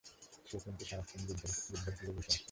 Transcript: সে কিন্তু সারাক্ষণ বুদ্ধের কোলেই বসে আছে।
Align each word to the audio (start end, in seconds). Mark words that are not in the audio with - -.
সে 0.47 0.57
কিন্তু 0.63 0.83
সারাক্ষণ 0.85 1.21
বুদ্ধের 1.27 1.51
কোলেই 1.97 2.13
বসে 2.15 2.29
আছে। 2.29 2.39